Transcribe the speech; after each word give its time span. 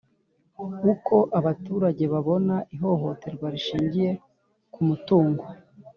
Uko 0.91 1.15
abaturage 1.39 2.03
babona 2.13 2.55
ihohoterwa 2.75 3.47
rishingiye 3.53 4.11
ku 4.73 4.79
mutungo 4.87 5.43